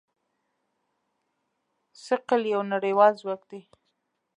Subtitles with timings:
[2.05, 3.61] ثقل یو نړیوال ځواک دی.